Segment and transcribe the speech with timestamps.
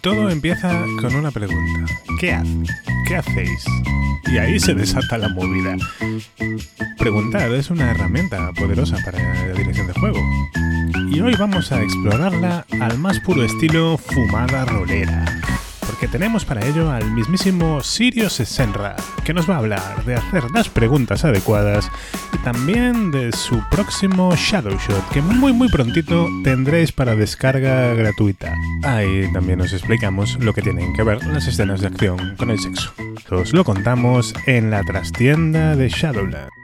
[0.00, 1.92] Todo empieza con una pregunta.
[2.20, 2.64] ¿Qué hace?
[3.06, 3.64] ¿Qué hacéis?
[4.32, 5.76] Y ahí se desata la movida.
[6.98, 10.20] Preguntar es una herramienta poderosa para la dirección de juego.
[11.10, 15.24] Y hoy vamos a explorarla al más puro estilo fumada rolera
[16.04, 18.94] porque tenemos para ello al mismísimo Sirius Senra,
[19.24, 21.90] que nos va a hablar de hacer las preguntas adecuadas
[22.34, 28.52] y también de su próximo Shadowshot, que muy muy prontito tendréis para descarga gratuita.
[28.82, 32.58] Ahí también os explicamos lo que tienen que ver las escenas de acción con el
[32.58, 32.92] sexo.
[33.30, 36.63] Os lo contamos en la trastienda de Shadowland.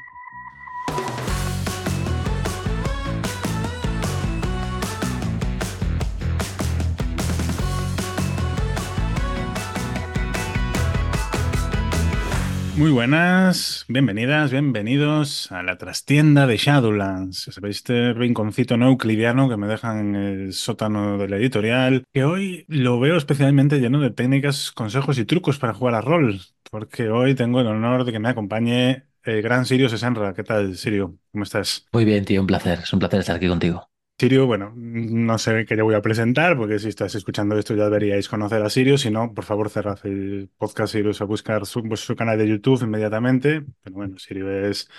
[12.80, 17.50] Muy buenas, bienvenidas, bienvenidos a la trastienda de Shadowlands.
[17.52, 22.04] ¿Sabéis este rinconcito no euclidiano que me dejan en el sótano de la editorial?
[22.10, 26.40] Que hoy lo veo especialmente lleno de técnicas, consejos y trucos para jugar a rol.
[26.70, 30.32] Porque hoy tengo el honor de que me acompañe el gran Sirio Sesenra.
[30.32, 31.18] ¿Qué tal, Sirio?
[31.32, 31.86] ¿Cómo estás?
[31.92, 32.78] Muy bien, tío, un placer.
[32.82, 33.89] Es un placer estar aquí contigo.
[34.20, 37.84] Sirio, bueno, no sé qué le voy a presentar, porque si estás escuchando esto ya
[37.84, 38.98] deberíais conocer a Sirio.
[38.98, 42.82] Si no, por favor, cerrad el podcast y a buscar su, su canal de YouTube
[42.82, 43.64] inmediatamente.
[43.82, 44.90] Pero bueno, Sirio es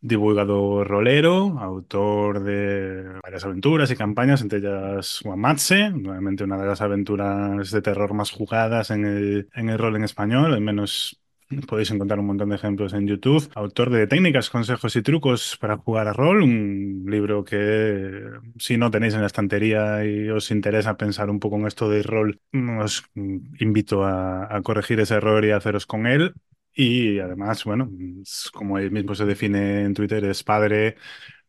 [0.00, 6.80] divulgador rolero, autor de varias aventuras y campañas, entre ellas Guamatse, nuevamente una de las
[6.80, 11.19] aventuras de terror más jugadas en el, en el rol en español, al menos
[11.66, 13.50] Podéis encontrar un montón de ejemplos en YouTube.
[13.56, 18.22] Autor de Técnicas, Consejos y Trucos para jugar a rol, un libro que
[18.56, 22.04] si no tenéis en la estantería y os interesa pensar un poco en esto del
[22.04, 22.40] rol,
[22.80, 23.02] os
[23.58, 26.34] invito a, corregir ese error y a haceros con él.
[26.72, 27.90] Y además, bueno,
[28.52, 30.96] como él mismo se define en Twitter, es padre,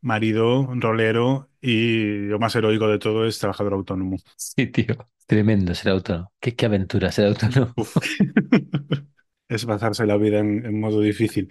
[0.01, 4.17] marido, rolero y lo más heroico de todo es trabajador autónomo.
[4.35, 4.97] Sí, tío.
[5.27, 6.31] Tremendo ser autónomo.
[6.39, 7.75] Qué, qué aventura ser autónomo.
[9.51, 11.49] es pasarse la vida en, modo difícil.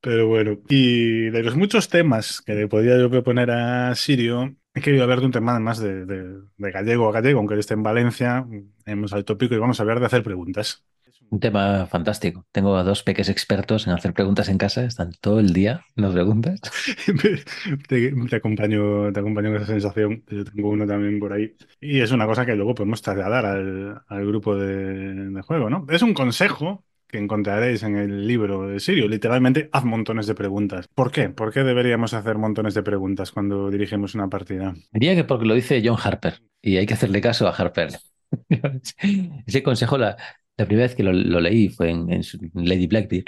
[0.00, 4.80] Pero bueno, y de los muchos temas que le podía yo proponer a Sirio, he
[4.80, 7.82] querido hablar de un tema además de, de, gallego a gallego, aunque él esté en
[7.82, 8.46] Valencia,
[8.84, 10.84] hemos al tópico y vamos a hablar de hacer preguntas.
[11.30, 12.44] Un tema fantástico.
[12.52, 16.12] Tengo a dos peques expertos en hacer preguntas en casa, están todo el día nos
[16.12, 16.60] preguntas.
[17.88, 20.24] te, acompaño, te acompaño en esa sensación.
[20.28, 21.56] Yo tengo uno también por ahí.
[21.80, 25.86] Y es una cosa que luego podemos trasladar al, al grupo de, de, juego, ¿no?
[25.88, 29.06] Es un consejo que encontraréis en el libro de Sirio.
[29.06, 30.88] Literalmente, haz montones de preguntas.
[30.88, 31.28] ¿Por qué?
[31.28, 34.74] ¿Por qué deberíamos hacer montones de preguntas cuando dirigimos una partida?
[34.92, 37.90] Diría que porque lo dice John Harper y hay que hacerle caso a Harper.
[39.46, 40.16] Ese consejo, la,
[40.56, 42.08] primera vez que lo, leí fue en,
[42.54, 43.26] Lady Blackbeard.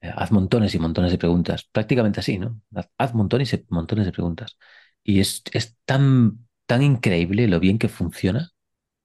[0.00, 1.68] Eh, haz montones y montones de preguntas.
[1.70, 2.60] Prácticamente así, ¿no?
[2.98, 4.58] Haz, montones y montones de preguntas.
[5.04, 8.50] Y es, es tan, tan increíble lo bien que funciona,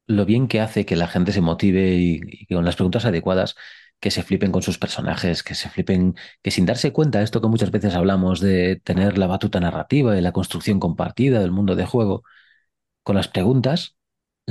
[0.08, 3.56] lo bien que hace que la gente se motive y, y con las preguntas adecuadas
[4.00, 7.48] que se flipen con sus personajes, que se flipen, que sin darse cuenta, esto que
[7.48, 11.86] muchas veces hablamos de tener la batuta narrativa y la construcción compartida del mundo de
[11.86, 12.24] juego,
[13.04, 13.98] con las preguntas,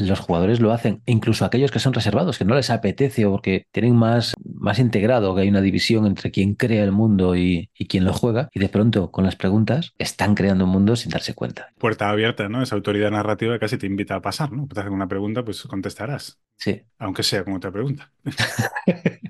[0.06, 3.66] los jugadores lo hacen, incluso aquellos que son reservados, que no les apetece o porque
[3.72, 7.86] tienen más, más integrado, que hay una división entre quien crea el mundo y, y,
[7.86, 11.34] quien lo juega, y de pronto con las preguntas están creando un mundo sin darse
[11.34, 11.69] cuenta.
[11.78, 12.62] Puerta abierta, ¿no?
[12.62, 14.66] Esa autoridad narrativa casi te invita a pasar, ¿no?
[14.66, 16.38] Te hacen una pregunta, pues contestarás.
[16.56, 16.82] Sí.
[16.98, 18.10] Aunque sea como otra pregunta.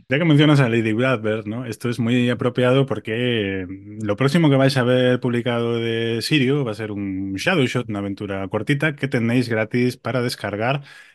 [0.08, 1.66] ya que mencionas a Lady Blackbird, ¿no?
[1.66, 3.66] Esto es muy apropiado porque
[4.00, 7.90] lo próximo que vais a ver publicado de Sirio va a ser un Shadow Shot,
[7.90, 10.57] una aventura cortita que tenéis gratis para descargar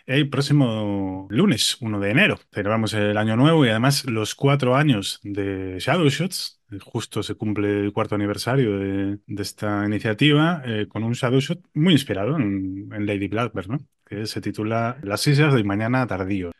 [0.05, 2.39] el próximo lunes, 1 de enero.
[2.51, 6.61] Celebramos el año nuevo y además los cuatro años de Shadow Shots.
[6.81, 11.93] Justo se cumple el cuarto aniversario de, esta iniciativa eh, con un Shadow Shot muy
[11.93, 16.51] inspirado en, Lady Blackbird, que se titula Las islas de mañana tardío.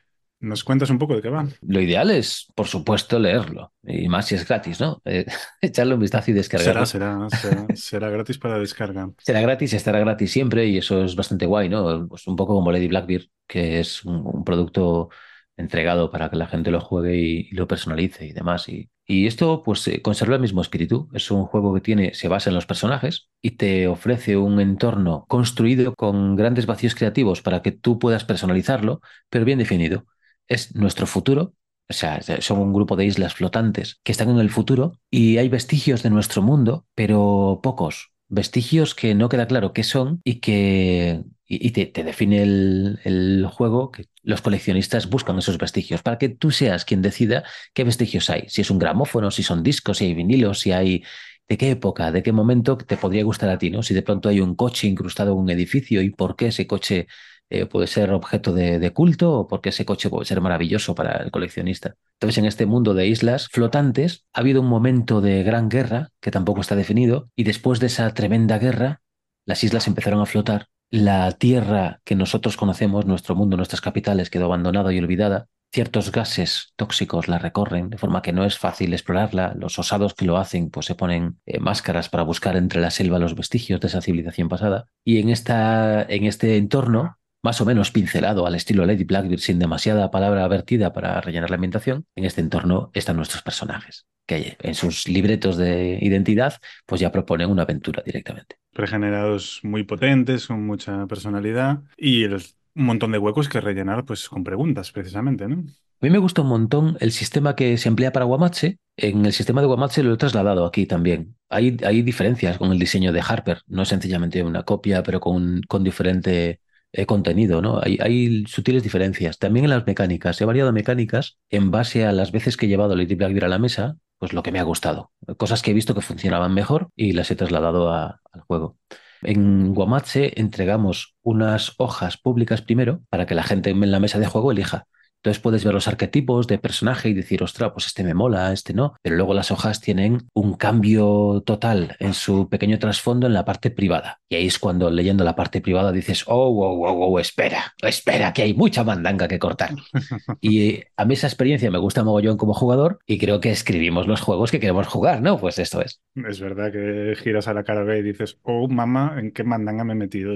[0.44, 1.48] ¿Nos cuentas un poco de qué va?
[1.62, 3.72] Lo ideal es, por supuesto, leerlo.
[3.82, 5.02] Y más si es gratis, ¿no?
[5.14, 5.26] Eh,
[5.62, 6.86] echarle un vistazo y descargarlo.
[6.86, 7.28] Será,
[7.76, 9.10] será, gratis para descarga.
[9.20, 12.08] Será gratis y estará gratis siempre y eso es bastante guay, ¿no?
[12.10, 15.10] Pues un poco como Lady Blackbeard, que es un, producto
[15.56, 18.68] entregado para que la gente lo juegue y, lo personalice y demás.
[18.68, 21.10] Y, y esto pues eh, conserva el mismo espíritu.
[21.14, 25.26] Es un juego que tiene, se basa en los personajes y te ofrece un entorno
[25.30, 30.06] construido con grandes vacíos creativos para que tú puedas personalizarlo, pero bien definido
[30.48, 31.54] es nuestro futuro.
[31.90, 35.50] O sea, son un grupo de islas flotantes que están en el futuro y hay
[35.50, 38.12] vestigios de nuestro mundo, pero pocos.
[38.30, 43.92] Vestigios que no queda claro qué son y que y, te, define el, el, juego
[43.92, 47.44] que los coleccionistas buscan esos vestigios para que tú seas quien decida
[47.74, 48.46] qué vestigios hay.
[48.48, 51.04] Si es un gramófono, si son discos, si hay vinilos, si hay
[51.48, 53.84] de qué época, de qué momento te podría gustar a ti, ¿no?
[53.84, 57.08] Si de pronto hay un coche incrustado en un edificio y por qué ese coche
[57.50, 61.32] eh, puede ser objeto de, culto o porque ese coche puede ser maravilloso para el
[61.32, 61.96] coleccionista.
[62.14, 66.32] Entonces, en este mundo de islas flotantes, ha habido un momento de gran guerra, que
[66.32, 69.02] tampoco está definido, y después de esa tremenda guerra,
[69.46, 70.68] las islas empezaron a flotar.
[70.90, 75.48] La tierra que nosotros conocemos, nuestro mundo, nuestras capitales, quedó abandonada y olvidada.
[75.72, 79.56] Ciertos gases tóxicos la recorren, de forma que no es fácil explorarla.
[79.58, 83.18] Los osados que lo hacen pues se ponen eh, máscaras para buscar entre la selva
[83.18, 84.88] los vestigios de esa civilización pasada.
[85.04, 89.60] Y en, esta, en este entorno, más o menos pincelado al estilo Lady Blackbeard, sin
[89.60, 94.74] demasiada palabra vertida para rellenar la ambientación, en este entorno están nuestros personajes, que en
[94.74, 96.56] sus libretos de identidad
[96.86, 98.56] pues ya proponen una aventura directamente.
[98.74, 102.42] Pregenerados muy potentes, con mucha personalidad y el
[102.76, 105.58] un montón de huecos que rellenar pues con preguntas, precisamente, ¿no?
[105.58, 108.78] A mí me gusta un montón el sistema que se emplea para Guamache.
[108.98, 111.36] En el sistema de Guamache lo he trasladado aquí también.
[111.50, 113.62] Hay, hay diferencias con el diseño de Harper.
[113.68, 116.60] No es sencillamente una copia, pero con, con diferente
[116.94, 117.82] eh, contenido, ¿no?
[117.82, 119.40] Hay, hay, sutiles diferencias.
[119.40, 120.40] También en las mecánicas.
[120.40, 123.60] He variado mecánicas en base a las veces que he llevado Lady Blackbeard a la
[123.60, 125.12] mesa, pues lo que me ha gustado.
[125.38, 128.78] Cosas que he visto que funcionaban mejor y las he trasladado al juego.
[129.24, 134.28] En Guamache entregamos unas hojas públicas primero para que la gente en la mesa de
[134.28, 134.86] juego elija.
[135.24, 138.74] Entonces puedes ver los arquetipos de personaje y decir, ostra, pues este me mola, este
[138.74, 138.94] no.
[139.02, 143.72] Pero luego las hojas tienen un cambio total en su pequeño trasfondo en la parte
[143.72, 144.20] privada.
[144.28, 148.34] Y ahí es cuando leyendo la parte privada dices, oh, wow, wow, wow, espera, espera,
[148.34, 149.70] que hay mucha mandanga que cortar.
[150.42, 154.20] y a mí esa experiencia me gusta mogollón como jugador y creo que escribimos los
[154.20, 155.40] juegos que queremos jugar, ¿no?
[155.40, 156.02] Pues esto es.
[156.16, 159.86] Es verdad que giras a la cara B y dices, oh, mamá, ¿en qué mandanga
[159.86, 160.36] me he metido?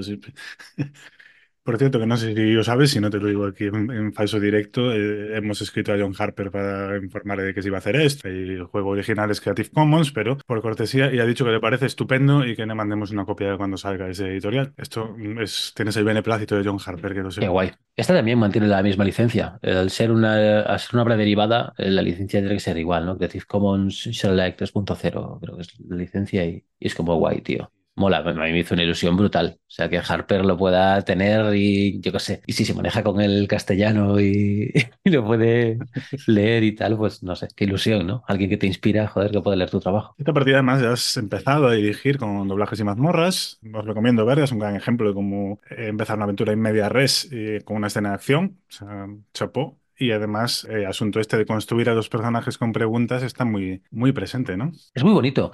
[1.68, 4.14] Por cierto, que no sé si lo sabes, si no te lo digo aquí en,
[4.14, 7.80] falso directo, eh, hemos escrito a John Harper para informarle de que se iba a
[7.80, 8.26] hacer esto.
[8.26, 11.84] El juego original es Creative Commons, pero por cortesía, y ha dicho que le parece
[11.84, 14.72] estupendo y que le mandemos una copia cuando salga ese editorial.
[14.78, 17.42] Esto es, tienes el beneplácito de John Harper, que lo sé.
[17.42, 17.72] Qué guay.
[17.94, 19.58] Esta también mantiene la misma licencia.
[19.60, 23.04] Al ser una, al ser una obra derivada, eh, la licencia tiene que ser igual,
[23.04, 23.18] ¿no?
[23.18, 27.70] Creative Commons Select 3.0, creo que es la licencia y, y es como guay, tío
[27.98, 29.58] mola, a mí me hizo una ilusión brutal.
[29.60, 32.42] O sea, que Harper lo pueda tener y yo qué sé.
[32.46, 34.72] Y si se maneja con el castellano y,
[35.04, 35.78] lo puede
[36.26, 38.22] leer y tal, pues no sé, qué ilusión, ¿no?
[38.26, 40.14] Alguien que te inspira, joder, que puede leer tu trabajo.
[40.18, 43.58] Esta partida además ya has empezado a dirigir con doblajes y mazmorras.
[43.74, 47.28] Os recomiendo verla, es un gran ejemplo de cómo empezar una aventura en media res
[47.64, 48.58] con una escena de acción.
[48.68, 49.78] O sea, chapó.
[49.98, 53.82] Y además, el eh, asunto este de construir a dos personajes con preguntas está muy,
[53.90, 54.70] muy presente, ¿no?
[54.94, 55.50] Es muy bonito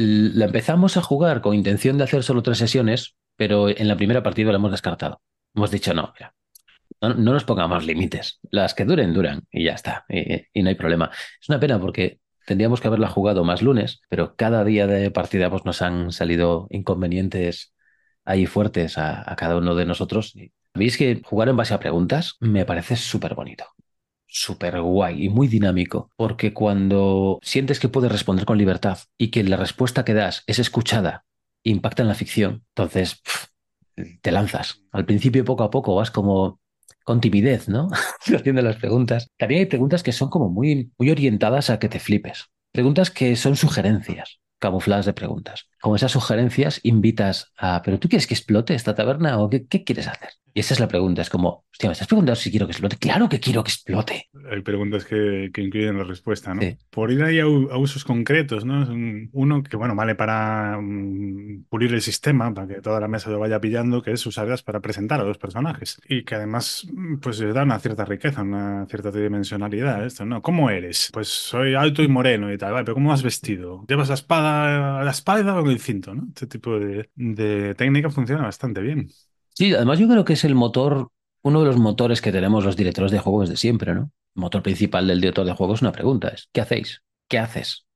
[0.00, 4.22] la empezamos a jugar con intención de hacer solo tres sesiones, pero en la primera
[4.22, 5.20] partida la hemos descartado.
[5.54, 6.34] Hemos dicho, no, mira,
[7.00, 8.40] no, nos pongamos límites.
[8.50, 10.04] Las que duren, duran y ya está.
[10.08, 11.10] Y, no hay problema.
[11.40, 15.50] Es una pena porque tendríamos que haberla jugado más lunes, pero cada día de partida
[15.50, 17.74] pues, nos han salido inconvenientes
[18.24, 20.34] ahí fuertes a, a cada uno de nosotros.
[20.74, 23.64] Veis que jugar en base a preguntas me parece súper bonito
[24.34, 29.44] súper guay y muy dinámico, porque cuando sientes que puedes responder con libertad y que
[29.44, 31.24] la respuesta que das es escuchada,
[31.62, 33.22] impacta en la ficción, entonces
[34.20, 34.82] te lanzas.
[34.90, 36.60] Al principio, poco a poco, vas como
[37.04, 37.88] con timidez, ¿no?
[38.34, 39.30] Haciendo las preguntas.
[39.38, 42.46] También hay preguntas que son como muy, muy orientadas a que te flipes.
[42.72, 45.68] Preguntas que son sugerencias, camufladas de preguntas.
[45.84, 49.84] Como esas sugerencias invitas a, ¿pero tú quieres que explote esta taberna o qué, qué
[49.84, 50.30] quieres hacer?
[50.56, 52.96] Y esa es la pregunta, es como, hostia, ¿me estás preguntando si quiero que explote?
[52.96, 54.28] Claro que quiero que explote.
[54.48, 56.60] Hay preguntas que, que incluyen la respuesta, ¿no?
[56.90, 58.86] Por ir ahí a, usos concretos, ¿no?
[59.32, 63.40] Uno que, bueno, vale para um, pulir el sistema, para que toda la mesa lo
[63.40, 66.00] vaya pillando, que es usarlas para presentar a los personajes.
[66.08, 66.86] Y que además,
[67.20, 70.40] pues le da una cierta riqueza, una cierta tridimensionalidad esto, ¿no?
[70.40, 71.10] ¿Cómo eres?
[71.12, 73.84] Pues soy alto y moreno y tal, vale, pero ¿cómo has vestido?
[73.88, 76.26] ¿Llevas la espada a la espalda o cinto, ¿no?
[76.28, 79.10] Este tipo de, técnica funciona bastante bien.
[79.54, 81.10] Sí, además yo creo que es el motor,
[81.42, 84.10] uno de los motores que tenemos los directores de juegos de siempre, ¿no?
[84.34, 87.02] El motor principal del director de juegos es una pregunta, es ¿qué hacéis?
[87.28, 87.86] ¿Qué haces?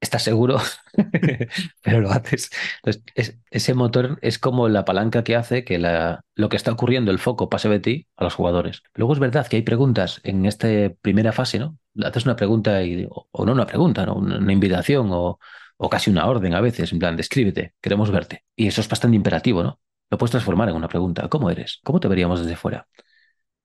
[0.00, 0.58] ¿Estás seguro?
[1.82, 2.50] Pero lo haces.
[2.82, 7.12] Entonces, ese motor es como la palanca que hace que la, lo que está ocurriendo,
[7.12, 8.82] el foco, pase de ti a los jugadores.
[8.94, 10.66] Luego es verdad que hay preguntas en esta
[11.02, 11.78] primera fase, ¿no?
[12.02, 14.14] Haces una pregunta y, o, no una pregunta, ¿no?
[14.14, 15.38] Una, una invitación o,
[15.84, 18.44] o casi una orden a veces, en plan, descríbete, queremos verte.
[18.54, 19.80] Y eso es bastante imperativo, ¿no?
[20.10, 21.28] Lo puedes transformar en una pregunta.
[21.28, 21.80] ¿Cómo eres?
[21.82, 22.86] ¿Cómo te veríamos desde fuera?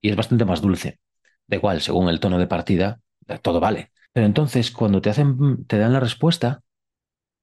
[0.01, 0.99] Y es bastante más dulce.
[1.47, 3.01] Da igual, según el tono de partida,
[3.43, 3.91] todo vale.
[4.13, 6.63] Pero entonces, cuando te hacen, te dan la respuesta,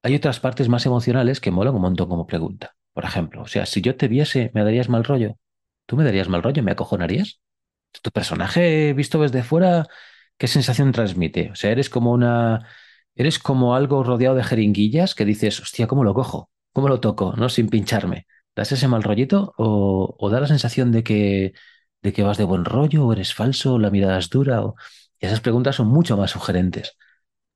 [0.03, 2.77] hay otras partes más emocionales que molan un montón como pregunta.
[2.93, 5.39] Por ejemplo, o sea, si yo te viese, ¿me darías mal rollo?
[5.87, 6.63] ¿Tú me darías mal rollo?
[6.63, 7.41] ¿Me acojonarías?
[8.03, 9.87] ¿Tu personaje visto desde fuera,
[10.39, 11.51] qué sensación transmite?
[11.53, 12.67] O sea, eres como una.
[13.17, 16.51] Eres como algo rodeado de jeringuillas que dices, hostia, ¿cómo lo cojo?
[16.73, 17.35] ¿Cómo lo toco?
[17.37, 17.49] ¿No?
[17.49, 18.27] Sin pincharme.
[18.57, 21.53] ¿Das ese mal rollito o, da la sensación de que,
[22.03, 24.65] de que vas de buen rollo o eres falso o la mirada es dura?
[24.65, 24.77] O...
[25.21, 26.97] Y esas preguntas son mucho más sugerentes.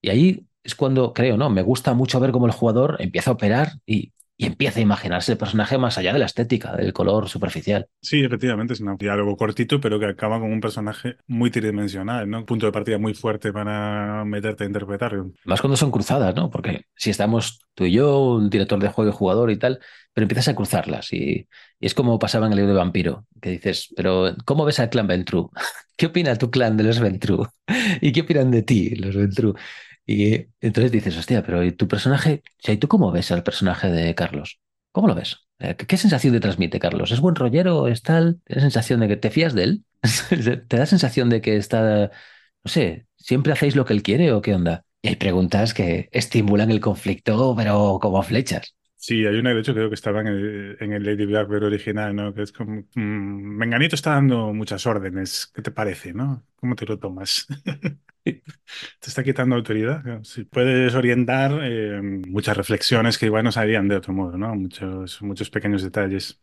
[0.01, 1.51] Y ahí es cuando creo, ¿no?
[1.51, 5.33] Me gusta mucho ver cómo el jugador empieza a operar y, y empieza a imaginarse
[5.33, 7.89] el personaje más allá de la estética, del color superficial.
[8.01, 12.39] Sí, efectivamente, es un diálogo cortito, pero que acaba con un personaje muy tridimensional, ¿no?
[12.39, 15.33] Un punto de partida muy fuerte para meterte a interpretarlo.
[15.45, 16.51] Más cuando son cruzadas, ¿no?
[16.51, 19.81] Porque si estamos tú y yo, un director de juego y jugador y tal,
[20.15, 21.49] pero empiezas a cruzarlas y,
[21.81, 24.89] y es como pasaba en el libro de Vampiro, que dices, pero ¿cómo ves al
[24.89, 25.51] clan Ventru?
[25.97, 27.45] ¿Qué opina tu clan de los Ventru?
[28.01, 29.57] ¿Y qué opinan de ti, los Ventru?
[30.09, 32.43] Y entonces dices, hostia, pero ¿y tu personaje?
[32.67, 34.59] ¿y tú cómo ves al personaje de Carlos?
[34.93, 35.49] ¿Cómo lo ves?
[35.59, 37.13] ¿Qué, qué sensación te transmite, Carlos?
[37.13, 37.89] ¿Es buen rollero?
[37.89, 38.41] ¿Es tal?
[38.47, 39.85] ¿Tienes sensación de que te fías de él?
[40.69, 42.11] ¿Te da sensación de que está,
[42.65, 44.85] no sé, siempre hacéis lo que él quiere o qué onda?
[45.03, 48.75] Y hay preguntas que estimulan el conflicto, pero como flechas.
[49.01, 52.15] Sí, hay una, de hecho, creo que estaba en el, en el Lady Blackbird original,
[52.17, 52.35] ¿no?
[52.35, 56.45] Que es como, mm, Menganito está dando muchas órdenes, ¿qué te parece, no?
[56.57, 57.47] ¿Cómo te lo tomas?
[58.25, 58.43] Te
[59.07, 60.23] está quitando autoridad.
[60.25, 64.55] Si puedes orientar eh, muchas reflexiones que igual no harían de otro modo, ¿no?
[64.55, 66.39] Muchos, muchos pequeños detalles.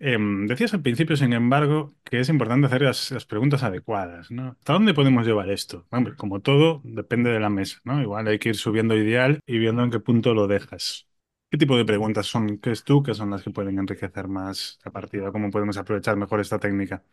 [0.00, 0.18] Eh,
[0.48, 4.56] decías al principio, sin embargo, que es importante hacer las, las, preguntas adecuadas, ¿no?
[4.58, 5.86] ¿Hasta dónde podemos llevar esto?
[5.90, 8.02] Hombre, como todo, depende de la mesa, ¿no?
[8.02, 11.06] Igual hay que ir subiendo ideal y viendo en qué punto lo dejas.
[11.52, 14.90] ¿Qué tipo de preguntas son, crees tú, que son las que pueden enriquecer más la
[14.90, 15.30] partida?
[15.30, 17.04] ¿Cómo podemos aprovechar mejor esta técnica?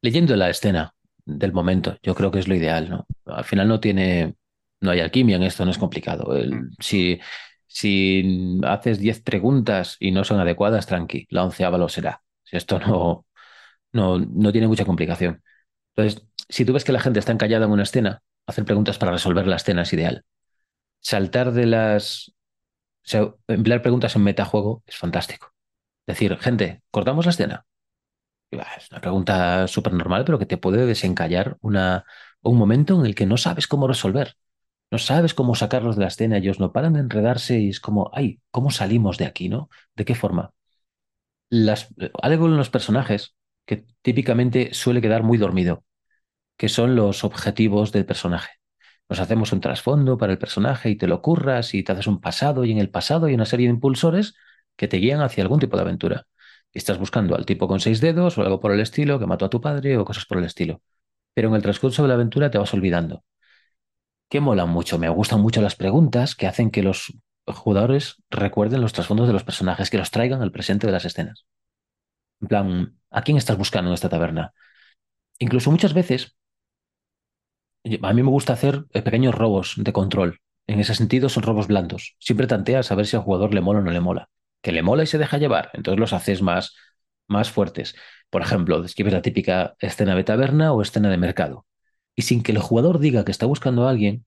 [0.00, 0.94] Leyendo la escena,
[1.26, 1.98] del momento.
[2.02, 3.06] Yo creo que es lo ideal, ¿no?
[3.26, 4.36] Al final no tiene,
[4.80, 6.34] no hay alquimia en esto, no es complicado.
[6.34, 6.70] El, Mm.
[6.80, 7.20] si,
[7.66, 12.22] si haces 10 preguntas y no son adecuadas, tranqui, la onceava lo será.
[12.42, 13.26] Si esto no,
[13.92, 15.42] no, no tiene mucha complicación.
[15.96, 19.12] Entonces, si tú ves que la gente está encallada en una escena, hacer preguntas para
[19.12, 20.24] resolver la escena es ideal.
[21.00, 22.34] Saltar de las...
[23.06, 25.52] O sea, emplear preguntas en metajuego es fantástico.
[26.06, 27.66] Decir, gente, ¿cortamos la escena?
[28.50, 32.04] Es una pregunta súper normal, pero que te puede desencallar una,
[32.42, 34.36] un momento en el que no sabes cómo resolver.
[34.90, 38.10] No sabes cómo sacarlos de la escena, ellos no paran de enredarse y es como,
[38.14, 39.68] ay, ¿cómo salimos de aquí, no?
[39.96, 40.52] ¿De qué forma?
[41.50, 41.88] Las,
[42.22, 43.34] algo en los personajes
[43.66, 45.84] que típicamente suele quedar muy dormido,
[46.58, 48.50] que son los objetivos del personaje.
[49.08, 52.20] Nos hacemos un trasfondo para el personaje y te lo curras y te haces un
[52.20, 54.34] pasado y en el pasado hay una serie de impulsores
[54.76, 56.26] que te guían hacia algún tipo de aventura.
[56.72, 59.50] Estás buscando al tipo con seis dedos o algo por el estilo que mató a
[59.50, 60.82] tu padre o cosas por el estilo.
[61.34, 63.24] Pero en el transcurso de la aventura te vas olvidando.
[64.28, 67.12] Que molan mucho, me gustan mucho las preguntas que hacen que los
[67.46, 71.46] jugadores recuerden los trasfondos de los personajes, que los traigan al presente de las escenas.
[72.40, 74.52] En plan, ¿a quién estás buscando en esta taberna?
[75.38, 76.36] Incluso muchas veces,
[77.84, 80.40] a mí me gusta hacer eh, pequeños robos de control.
[80.66, 82.16] En ese sentido son robos blandos.
[82.18, 84.28] Siempre tanteas a ver si al jugador le mola o no le mola.
[84.62, 86.74] Que le mola y se deja llevar, entonces los haces más,
[87.28, 87.94] más fuertes.
[88.30, 91.66] Por ejemplo, describes la típica escena de taberna o escena de mercado.
[92.16, 94.24] Y sin que el jugador diga que está buscando a alguien,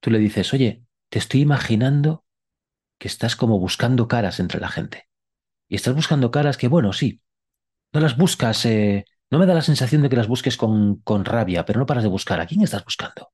[0.00, 2.24] tú le dices, oye, te estoy imaginando
[2.98, 5.08] que estás como buscando caras entre la gente.
[5.68, 7.22] Y estás buscando caras que, bueno, sí,
[7.92, 11.24] no las buscas, eh, no me da la sensación de que las busques con, con
[11.24, 12.40] rabia, pero no paras de buscar.
[12.40, 13.32] ¿A quién estás buscando?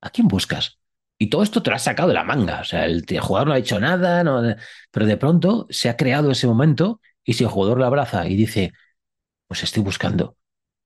[0.00, 0.80] ¿A quién buscas?
[1.18, 2.60] Y todo esto te lo has sacado de la manga.
[2.62, 4.42] O sea, el, jugador no ha hecho nada, no,
[4.90, 8.34] pero de pronto se ha creado ese momento y si el jugador lo abraza y
[8.34, 8.72] dice,
[9.46, 10.36] pues estoy buscando,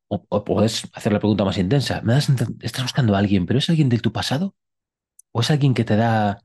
[0.08, 2.28] o, puedes hacer la pregunta más intensa, ¿me das,
[2.60, 4.54] ¿estás buscando a alguien, pero es alguien de tu pasado?
[5.32, 6.42] ¿O es alguien que te da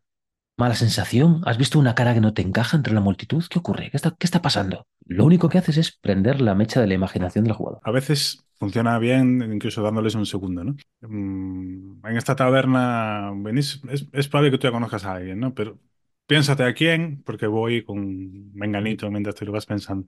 [0.58, 1.42] mala sensación?
[1.46, 3.44] ¿Has visto una cara que no te encaja entre la multitud?
[3.50, 3.92] ¿Qué ocurre?
[3.92, 4.88] ¿Qué está, qué está pasando?
[5.08, 7.82] Lo único que haces es prender la mecha de la imaginación del jugador.
[7.84, 10.76] A veces funciona bien, incluso dándoles un segundo, ¿no?
[11.02, 15.54] Mm, En esta taberna venís, es, es probable que tú ya conozcas a alguien, ¿no?
[15.54, 15.80] Pero
[16.26, 20.08] piénsate a quién, porque voy con Menganito mientras te lo vas pensando.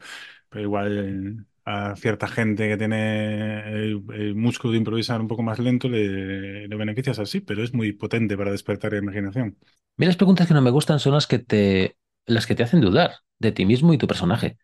[0.50, 5.60] Pero igual a cierta gente que tiene el, el músculo de improvisar un poco más
[5.60, 9.58] lento le, le beneficias así, pero es muy potente para despertar la imaginación.
[9.98, 12.82] Mira, las preguntas que no me gustan son las que te, las que te hacen
[12.82, 14.58] dudar de ti mismo y tu personaje.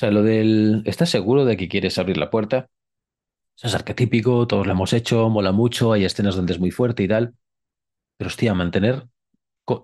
[0.00, 2.70] Sea, lo del, ¿estás seguro de que quieres abrir la puerta?
[3.54, 7.02] Eso es arquetípico, todos lo hemos hecho, mola mucho, hay escenas donde es muy fuerte
[7.02, 7.34] y tal.
[8.16, 9.08] Pero hostia, mantener,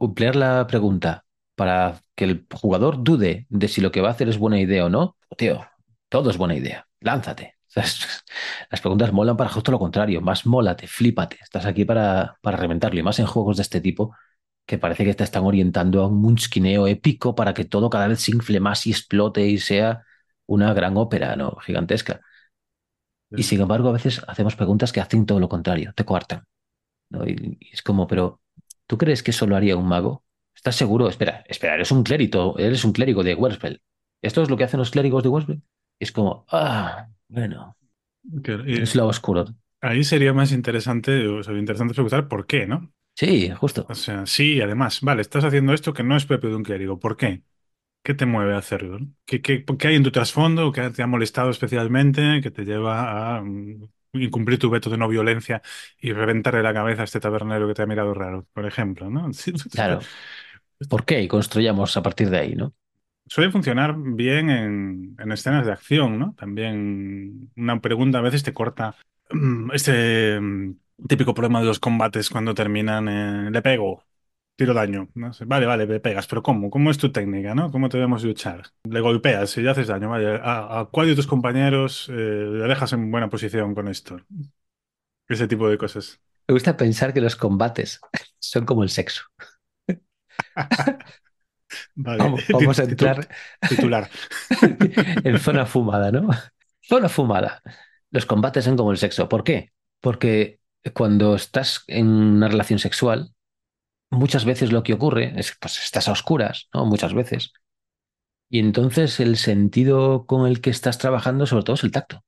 [0.01, 4.31] emplear la pregunta para que el jugador dude de si lo que va a hacer
[4.31, 5.67] es buena idea o no, tío,
[6.09, 6.89] todo es buena idea.
[7.01, 7.57] Lánzate.
[7.75, 11.37] Las preguntas molan para justo lo contrario, más mólate, flípate.
[11.43, 14.17] Estás aquí para, para reventarlo y más en juegos de este tipo
[14.67, 18.21] que parece que te están orientando a un munskineo épico para que todo cada vez
[18.21, 20.05] se infle más y explote y sea
[20.47, 21.57] una gran ópera, ¿no?
[21.59, 22.21] Gigantesca.
[23.35, 26.45] Y sin embargo, a veces hacemos preguntas que hacen todo lo contrario, te coartan,
[27.11, 27.27] ¿no?
[27.29, 28.43] Y, y es como, pero
[28.87, 30.25] ¿tú crees que eso lo haría un mago?
[30.55, 31.09] ¿Estás seguro?
[31.09, 33.83] Espera, espera, eres un clérigo, eres un clérigo de Werspell.
[34.23, 35.63] Esto es lo que hacen los clérigos de Westbrook.
[36.01, 37.77] Es como, ah, bueno,
[38.67, 39.47] es lo oscuro.
[39.81, 42.93] ahí sería más interesante, o sea, interesante preguntar por qué, ¿no?
[43.17, 43.87] Sí, justo.
[43.89, 47.01] O sea, sí, además, vale, estás haciendo esto que no es propio de un clérigo.
[47.01, 47.43] ¿Por qué?
[48.03, 48.99] ¿Qué te mueve a hacerlo?
[49.27, 53.39] ¿Qué, qué, qué hay en tu trasfondo que te ha molestado especialmente, que te lleva
[53.39, 55.63] a mm, incumplir tu veto de no violencia
[56.01, 59.31] y reventarle la cabeza a este tabernero que te ha mirado raro, por ejemplo, ¿no?
[59.73, 60.01] Claro.
[60.89, 61.23] ¿Por qué?
[61.23, 62.75] Y construyamos a partir de ahí, ¿no?
[63.27, 66.35] Suele funcionar bien en, en escenas de acción, ¿no?
[66.39, 68.97] También una pregunta a veces te corta
[69.31, 70.73] mm, este mm,
[71.09, 74.03] típico problema de los combates cuando terminan, eh, le pego,
[74.57, 76.71] tiro daño, no sé, vale, vale, le pegas, pero ¿cómo?
[76.71, 77.71] ¿Cómo es tu técnica, no?
[77.71, 78.63] ¿Cómo te debemos luchar?
[78.85, 82.65] Le golpeas y le haces daño, vale, ¿a, a cuál de tus compañeros eh, le
[82.69, 84.21] dejas en buena posición con esto?
[85.29, 86.21] Ese tipo de cosas.
[86.49, 88.01] Me gusta pensar que los combates
[88.39, 89.23] son como el sexo.
[91.95, 93.29] Vale, Vamos, vamos a entrar
[93.69, 94.09] titular.
[95.25, 96.29] en zona fumada, ¿no?
[96.81, 97.63] Zona fumada.
[98.11, 99.29] Los combates son como el sexo.
[99.29, 99.73] ¿Por qué?
[100.01, 100.61] Porque
[100.93, 103.33] cuando estás en una relación sexual,
[104.11, 106.87] muchas veces lo que ocurre es pues estás a oscuras, ¿no?
[106.87, 107.53] Muchas veces.
[108.49, 112.25] Y entonces el sentido con el que estás trabajando, sobre todo, es el tacto.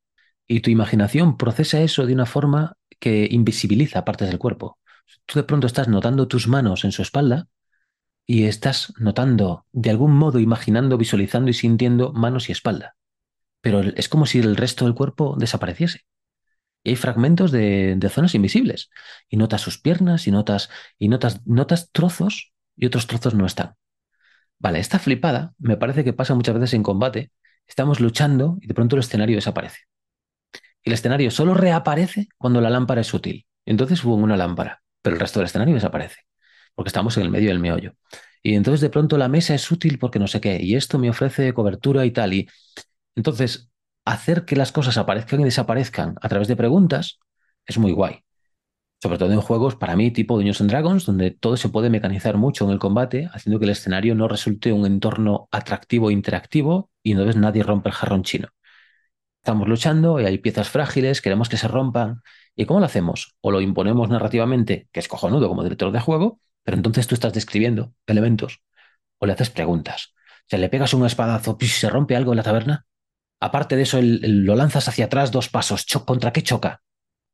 [0.47, 4.79] Y tu imaginación procesa eso de una forma que invisibiliza partes del cuerpo.
[5.27, 7.49] Tú de pronto estás notando tus manos en su espalda
[8.27, 12.97] y estás notando, de algún modo, imaginando, visualizando y sintiendo manos y espalda.
[13.61, 16.03] Pero es como si el resto del cuerpo desapareciese.
[16.85, 18.91] Y hay fragmentos de, zonas invisibles.
[19.29, 23.75] Y notas sus piernas y notas, y notas, notas trozos y otros trozos no están.
[24.59, 27.31] Vale, esta flipada me parece que pasa muchas veces en combate.
[27.67, 29.79] Estamos luchando y de pronto el escenario desaparece.
[30.83, 33.47] El escenario solo reaparece cuando la lámpara es útil.
[33.67, 36.23] Entonces hubo una lámpara, pero el resto del escenario desaparece,
[36.75, 37.95] porque estamos en el medio del meollo.
[38.43, 41.11] Y entonces de pronto la mesa es útil porque no sé qué, y esto me
[41.11, 42.33] ofrece cobertura y tal.
[42.33, 42.49] Y
[43.15, 43.71] entonces
[44.13, 47.19] hacer que las cosas aparezcan y desaparezcan a través de preguntas
[47.67, 48.25] es muy guay.
[49.01, 52.37] Sobre todo en juegos, para mí, tipo Dungeons and Dragons, donde todo se puede mecanizar
[52.37, 56.91] mucho en el combate, haciendo que el escenario no resulte un entorno atractivo e interactivo
[57.03, 58.49] y entonces nadie rompe el jarrón chino.
[59.43, 62.23] Estamos luchando y hay piezas frágiles, queremos que se rompan.
[62.57, 63.37] ¿Y cómo lo hacemos?
[63.41, 67.33] O lo imponemos narrativamente, que es cojonudo como director de juego, pero entonces tú estás
[67.35, 68.63] describiendo elementos,
[69.19, 70.15] o le haces preguntas.
[70.17, 71.75] O sea, le pegas un espadazo, ¡pis!
[71.79, 72.88] ¿se rompe algo en la taberna?
[73.41, 76.83] Aparte de eso, lo lanzas hacia atrás dos pasos, ¿cho- ¿contra qué choca?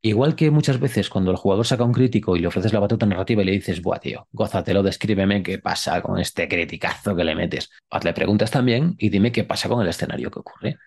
[0.03, 3.07] Igual que muchas veces cuando el jugador saca un crítico y le ofreces la batuta
[3.07, 7.35] narrativa y le dices, buah, tío, gózatelo, descríbeme qué pasa con este criticazo que le
[7.35, 7.71] metes.
[7.91, 10.79] Hazle preguntas también y dime qué pasa con el escenario que ocurre.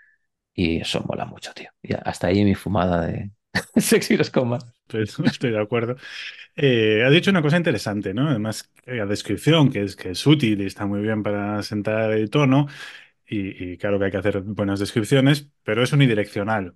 [0.53, 1.69] Y eso mola mucho, tío.
[1.83, 3.31] Y hasta ahí mi fumada de
[3.77, 4.65] Sexy los combats.
[4.87, 5.95] Pues estoy de acuerdo.
[6.55, 8.29] Eh, has dicho una cosa interesante, ¿no?
[8.29, 12.29] Además, la descripción, que es, que es útil y está muy bien para sentar el
[12.29, 12.67] tono,
[13.27, 16.75] y, claro que hay que hacer buenas descripciones, pero es unidireccional.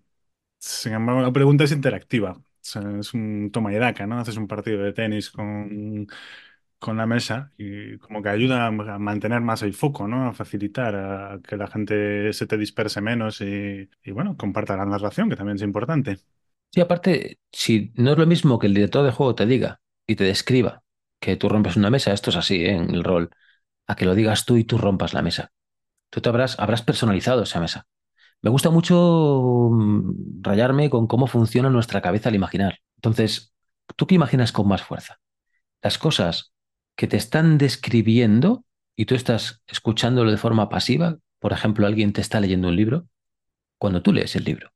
[0.60, 2.42] Sin embargo, la pregunta es interactiva.
[2.62, 4.20] Es un toma y daca, ¿no?
[4.20, 6.08] Haces un partido de tenis con,
[6.80, 10.28] con la mesa y como que ayuda a mantener más el foco, ¿no?
[10.28, 14.86] A facilitar a que la gente se te disperse menos y, y bueno, comparta la
[14.86, 16.20] narración, que también es importante.
[16.74, 20.16] Sí, aparte, si no es lo mismo que el director de juego te diga y
[20.16, 20.84] te describa
[21.20, 22.76] que tú rompes una mesa, esto es así, ¿eh?
[22.76, 23.30] en el rol,
[23.88, 25.52] a que lo digas tú y tú rompas la mesa.
[26.12, 27.88] Tú te habrás, habrás personalizado esa mesa.
[28.44, 32.80] Me gusta mucho mm, rayarme con cómo funciona nuestra cabeza al imaginar.
[32.98, 33.56] Entonces,
[33.96, 35.20] ¿tú qué imaginas con más fuerza?
[35.82, 36.54] Las cosas
[36.96, 42.22] que te están describiendo y tú estás escuchándolo de forma pasiva, por ejemplo, alguien te
[42.22, 43.08] está leyendo un libro,
[43.80, 44.72] cuando tú lees el libro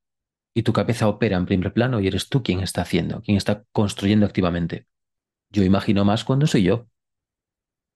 [0.56, 3.66] y tu cabeza opera en primer plano y eres tú quien está haciendo, quien está
[3.72, 4.88] construyendo activamente.
[5.50, 6.88] Yo imagino más cuando soy yo.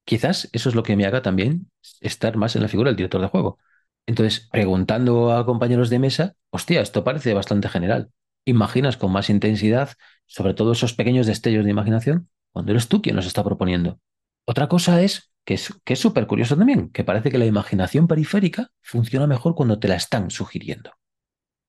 [0.06, 1.70] Quizás eso es lo que me haga también
[2.02, 3.60] estar más en la figura del director de juego.
[4.08, 8.12] Entonces, preguntando a compañeros de mesa, hostia, esto parece bastante general.
[8.46, 9.92] Imaginas con más intensidad,
[10.26, 14.00] sobre todo esos pequeños destellos de imaginación, cuando eres tú quien los está proponiendo.
[14.46, 18.72] Otra cosa es que es que súper curioso también, que parece que la imaginación periférica
[18.82, 20.92] funciona mejor cuando te la están sugiriendo,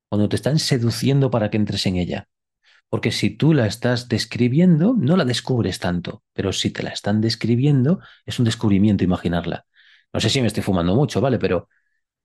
[0.09, 2.29] cuando te están seduciendo para que entres en ella.
[2.91, 7.21] Porque si tú la estás describiendo, no la descubres tanto, pero si te la están
[7.23, 9.67] describiendo, es un descubrimiento imaginarla.
[10.13, 11.39] No sé si me estoy fumando mucho, ¿vale?
[11.39, 11.69] Pero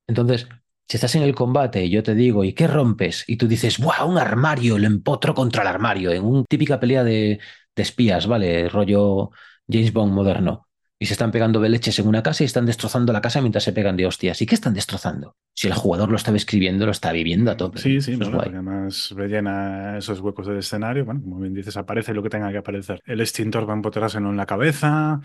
[0.07, 0.47] entonces,
[0.87, 3.23] si estás en el combate y yo te digo, ¿y qué rompes?
[3.27, 4.05] Y tú dices, ¡buah!
[4.05, 7.39] Un armario, lo empotro contra el armario, en una típica pelea de,
[7.75, 8.69] de espías, ¿vale?
[8.69, 9.31] Rollo
[9.67, 10.67] James Bond moderno.
[10.99, 13.63] Y se están pegando de leches en una casa y están destrozando la casa mientras
[13.63, 14.41] se pegan de hostias.
[14.41, 15.35] ¿Y qué están destrozando?
[15.53, 17.79] Si el jugador lo estaba escribiendo, lo está viviendo a tope.
[17.79, 18.45] Sí, sí, Eso guay.
[18.45, 21.03] porque además rellena esos huecos del escenario.
[21.03, 23.01] Bueno, como bien dices, aparece lo que tenga que aparecer.
[23.05, 25.19] El extintor va a empotrárselo en la cabeza,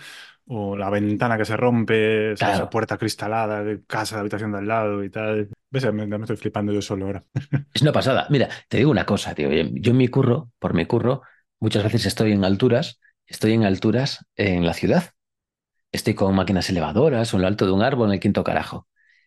[0.46, 2.56] o la ventana que se rompe, ¿sabes?
[2.56, 5.48] esa Claro, puerta cristalada de casa, de habitación de al lado y tal.
[5.70, 5.92] ¿Ves?
[5.92, 7.24] Me, ya me estoy flipando yo solo ahora.
[7.74, 8.26] es una pasada.
[8.30, 9.50] Mira, te digo una cosa, tío.
[9.52, 11.22] Yo en mi curro, por mi curro,
[11.60, 15.10] muchas veces estoy en alturas, estoy en alturas en la ciudad.
[15.92, 18.86] Estoy con máquinas elevadoras o en lo alto de un árbol en el quinto carajo.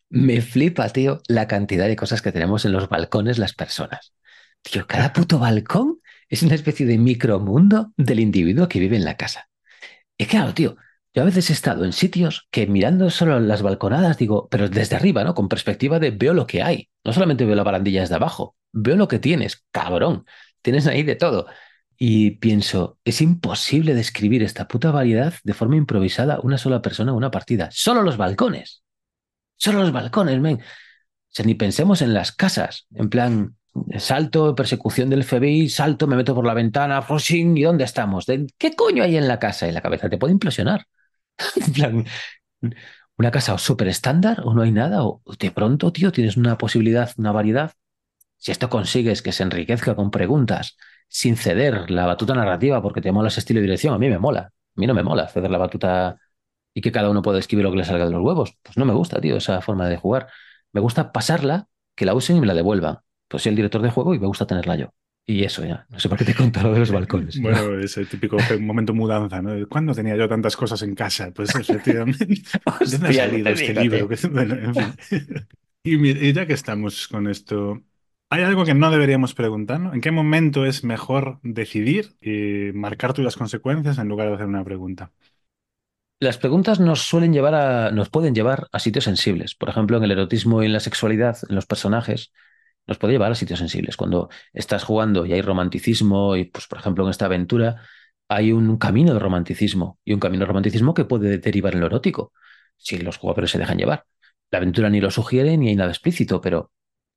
[0.10, 4.14] Me flipa, tío, la cantidad de cosas que tenemos en los balcones las personas.
[4.62, 6.00] Tío, cada puto balcón
[6.30, 9.50] es una especie de micromundo del individuo que vive en la casa.
[10.18, 10.78] Y claro, tío,
[11.14, 14.96] yo a veces he estado en sitios que mirando solo las balconadas digo, pero desde
[14.96, 15.34] arriba, ¿no?
[15.36, 16.90] Con perspectiva de veo lo que hay.
[17.04, 20.26] No solamente veo la barandilla desde abajo, veo lo que tienes, cabrón.
[20.62, 21.48] Tienes ahí de todo.
[22.06, 27.18] Y pienso, es imposible describir esta puta variedad de forma improvisada una sola persona en
[27.18, 27.70] una partida.
[27.72, 28.84] Solo los balcones.
[29.58, 30.58] Solo los balcones, men.
[30.58, 30.62] O
[31.30, 32.88] sea, ni pensemos en las casas.
[32.96, 33.56] En plan,
[34.00, 38.26] salto, persecución del FBI, salto, me meto por la ventana, rushing, ¿y dónde estamos?
[38.26, 39.68] ¿De- ¿Qué coño hay en la casa?
[39.68, 40.86] Y la cabeza te puede implosionar.
[41.58, 42.06] En plan,
[43.18, 47.12] una casa súper estándar o no hay nada, o de pronto, tío, tienes una posibilidad,
[47.18, 47.72] una variedad.
[48.38, 53.12] Si esto consigues que se enriquezca con preguntas, sin ceder la batuta narrativa porque te
[53.12, 54.52] mola ese estilo de dirección, a mí me mola.
[54.76, 56.18] A mí no me mola ceder la batuta
[56.74, 58.58] y que cada uno pueda escribir lo que le salga de los huevos.
[58.62, 60.28] Pues no me gusta, tío, esa forma de jugar.
[60.72, 63.00] Me gusta pasarla, que la usen y me la devuelvan.
[63.28, 64.94] Pues soy el director de juego y me gusta tenerla yo.
[65.26, 65.86] Y eso ya.
[65.90, 67.36] No sé por qué te he contado lo de los balcones.
[67.36, 67.44] tío.
[67.44, 69.68] Bueno, ese típico momento mudanza, ¿no?
[69.70, 71.32] ¿Cuándo tenía yo tantas cosas en casa?
[71.32, 72.26] Pues efectivamente.
[72.26, 72.42] ¿De
[72.92, 74.10] dónde ha salido este libro?
[74.12, 74.96] en fin.
[75.84, 77.82] Y ya que estamos con esto,
[78.34, 79.80] ¿hay algo que no deberíamos preguntar?
[79.80, 79.94] ¿no?
[79.94, 84.48] ¿En qué momento es mejor decidir y marcar tú las consecuencias en lugar de hacer
[84.48, 85.12] una pregunta?
[86.20, 89.54] Las preguntas nos suelen llevar a, nos pueden llevar a sitios sensibles.
[89.54, 92.34] Por ejemplo, en el erotismo y en la sexualidad, en los personajes,
[92.88, 93.98] nos puede llevar a sitios sensibles.
[93.98, 97.84] Cuando estás jugando y hay romanticismo, y pues, por ejemplo, en esta aventura
[98.30, 101.86] hay un camino de romanticismo y un camino de romanticismo que puede derivar en lo
[101.86, 102.34] erótico,
[102.78, 104.06] si los jugadores se dejan llevar.
[104.50, 106.72] La aventura ni lo sugiere ni hay nada explícito, pero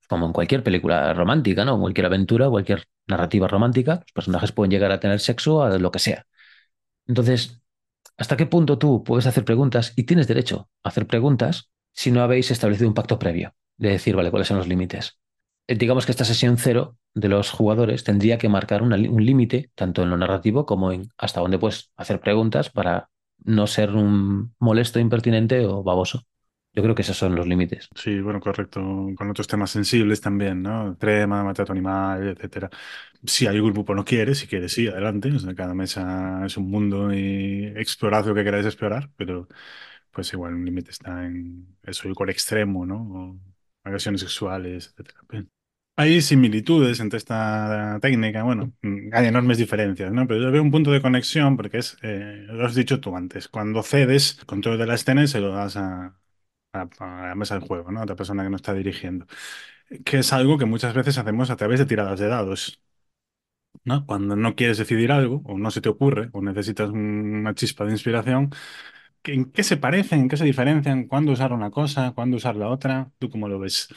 [0.09, 1.79] como en cualquier película romántica, ¿no?
[1.81, 5.99] Cualquier aventura, cualquier narrativa romántica, los personajes pueden llegar a tener sexo a lo que
[5.99, 6.27] sea.
[7.07, 7.61] Entonces,
[8.19, 12.23] ¿Hasta qué punto tú puedes hacer preguntas y tienes derecho a hacer preguntas si no
[12.23, 15.19] habéis establecido un pacto previo de decir, vale, cuáles son los límites?
[15.67, 20.03] Eh, Digamos que esta sesión cero de los jugadores tendría que marcar un límite, tanto
[20.03, 23.11] en lo narrativo como en hasta dónde puedes hacer preguntas para
[23.45, 26.25] no ser un molesto, impertinente o baboso.
[26.77, 27.89] Yo creo que esos son los límites.
[27.95, 28.81] Sí, bueno, correcto.
[29.17, 30.95] Con otros temas sensibles también, ¿no?
[30.99, 32.69] Trema, maltrato animal, etcétera.
[33.25, 35.33] Si hay grupo no quiere, si quiere, sí, adelante.
[35.33, 39.49] O sea, cada mesa es un mundo y explorad lo que queráis explorar, pero
[40.11, 42.97] pues igual un límite está en eso, igual extremo, ¿no?
[43.03, 43.41] O
[43.83, 45.47] agresiones sexuales, etcétera.
[45.99, 48.75] Hay similitudes entre esta técnica, bueno,
[49.13, 50.27] hay enormes diferencias, ¿no?
[50.27, 53.49] Pero yo veo un punto de conexión porque es, eh, lo has dicho tú antes,
[53.49, 56.15] cuando cedes el control de la escena y se lo das a,
[56.73, 56.89] a,
[57.29, 58.01] la mesa del juego, ¿no?
[58.01, 59.27] A otra persona que no está dirigiendo,
[60.05, 62.83] que es algo que muchas veces hacemos a través de tiradas de dados.
[63.85, 64.05] ¿no?
[64.07, 67.93] Cuando no quieres decidir algo, o no se te ocurre, o necesitas una chispa de
[67.93, 68.51] inspiración,
[69.23, 70.21] ¿qué- ¿en qué se parecen?
[70.23, 71.07] ¿En qué se diferencian?
[71.09, 72.13] ¿Cuándo usar una cosa?
[72.15, 73.11] ¿Cuándo usar la otra?
[73.19, 73.89] ¿Tú cómo lo ves?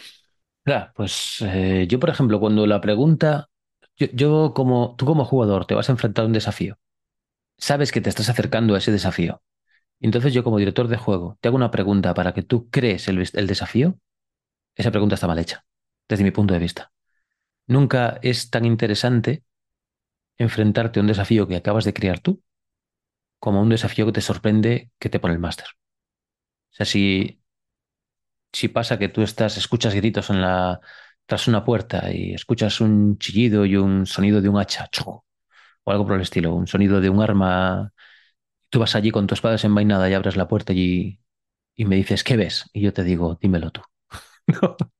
[0.63, 3.49] Claro, pues eh, yo, por ejemplo, cuando la pregunta,
[3.97, 6.77] yo, yo como tú como jugador te vas a enfrentar a un desafío,
[7.57, 9.41] sabes que te estás acercando a ese desafío.
[9.99, 13.17] Entonces yo como director de juego te hago una pregunta para que tú crees el,
[13.47, 13.99] desafío,
[14.75, 15.65] esa pregunta está mal hecha,
[16.07, 16.91] desde mi punto de vista.
[17.67, 19.43] Nunca es tan interesante
[20.37, 22.41] enfrentarte a un desafío que acabas de crear tú
[23.39, 25.67] como un desafío que te sorprende que te pone el máster.
[26.71, 27.41] O sea, si,
[28.73, 30.79] pasa que tú estás, escuchas gritos en la,
[31.25, 36.05] tras una puerta y escuchas un chillido y un sonido de un hacha, o algo
[36.05, 37.93] por el estilo, un sonido de un arma,
[38.69, 41.19] tú vas allí con tu espada desenvainada y abres la puerta y,
[41.75, 42.65] y me dices, ¿qué ves?
[42.73, 43.81] Y yo te digo, dímelo tú.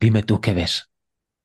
[0.00, 0.90] Dime tú qué ves.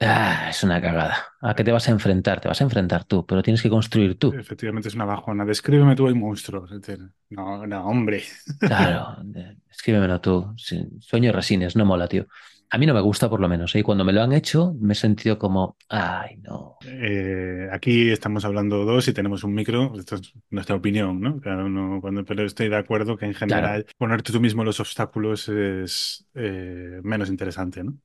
[0.01, 1.17] Ah, es una cagada.
[1.41, 2.41] ¿A qué te vas a enfrentar?
[2.41, 4.34] Te vas a enfrentar tú, pero tienes que construir tú.
[4.34, 5.45] Efectivamente es una bajona.
[5.45, 6.65] Descríbeme tú el monstruo.
[6.65, 8.23] Es decir, No, no, hombre.
[8.63, 9.17] Claro,
[9.69, 10.53] escríbemelo tú.
[10.99, 12.25] Sueño resines, no mola, tío.
[12.73, 13.75] A mí no me gusta, por lo menos.
[13.75, 13.79] ¿eh?
[13.79, 16.77] Y cuando me lo han hecho, me he sentido como, ay, no.
[16.88, 19.93] Eh, aquí estamos hablando dos y tenemos un micro.
[19.95, 21.39] Esto es nuestra opinión, ¿no?
[21.39, 24.79] Cada uno, cuando, pero estoy de acuerdo que en Claro, general ponerte tú mismo los
[24.79, 27.95] obstáculos es eh, menos interesante, ¿no?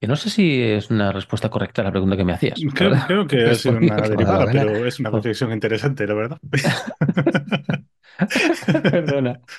[0.00, 3.26] que no sé si es una respuesta correcta a la pregunta que me hacías, Creo,
[3.26, 6.38] que ha sido una derivada, pero es una reflexión interesante, la verdad.
[8.90, 9.40] Perdona.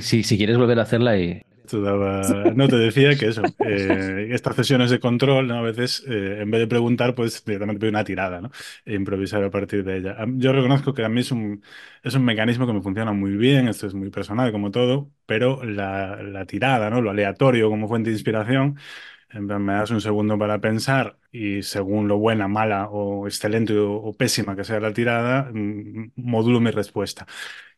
[0.00, 1.42] Si, si quieres volver a hacerla y...
[2.56, 5.58] No, te decía que eso, eh, estas sesiones de control, ¿no?
[5.58, 8.50] A veces, eh, en vez de preguntar, pues directamente pido una tirada, ¿no?
[8.84, 10.16] E improvisar a partir de ella.
[10.36, 11.62] Yo reconozco que a mí es un,
[12.02, 15.62] es un mecanismo que me funciona muy bien, esto es muy personal como todo, pero
[15.64, 17.00] la, tirada, ¿no?
[17.00, 18.76] Lo aleatorio como fuente de inspiración,
[19.34, 24.12] me das un segundo para pensar y según lo buena, mala o excelente o, o
[24.14, 27.26] pésima que sea la tirada, mm, modulo mi respuesta,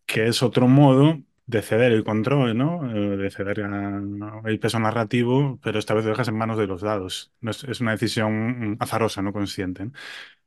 [0.07, 2.91] que es otro modo de ceder el control, ¿no?
[2.95, 4.03] Eh, De ceder a-
[4.47, 7.33] el peso narrativo, pero esta vez lo dejas en manos de los dados.
[7.41, 9.93] No es, una decisión azarosa, no consciente, ¿no?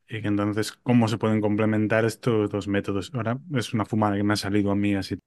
[0.08, 3.12] Y que entonces, ¿cómo se pueden complementar estos dos métodos?
[3.14, 5.18] Ahora es una fumada que me ha salido a mí así.